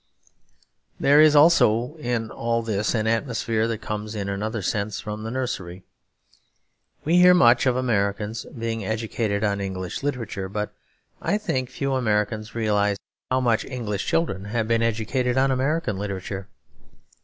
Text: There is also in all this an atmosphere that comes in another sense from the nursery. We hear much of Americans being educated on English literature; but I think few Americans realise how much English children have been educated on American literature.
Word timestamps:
There 0.99 1.21
is 1.21 1.35
also 1.35 1.95
in 1.97 2.31
all 2.31 2.63
this 2.63 2.95
an 2.95 3.05
atmosphere 3.05 3.67
that 3.67 3.83
comes 3.83 4.15
in 4.15 4.29
another 4.29 4.63
sense 4.63 4.99
from 4.99 5.21
the 5.21 5.29
nursery. 5.29 5.83
We 7.05 7.17
hear 7.17 7.35
much 7.35 7.67
of 7.67 7.75
Americans 7.77 8.45
being 8.57 8.83
educated 8.83 9.43
on 9.43 9.61
English 9.61 10.01
literature; 10.01 10.49
but 10.49 10.73
I 11.21 11.37
think 11.37 11.69
few 11.69 11.93
Americans 11.93 12.55
realise 12.55 12.97
how 13.29 13.41
much 13.41 13.63
English 13.63 14.07
children 14.07 14.45
have 14.45 14.67
been 14.67 14.81
educated 14.81 15.37
on 15.37 15.51
American 15.51 15.99
literature. 15.99 16.47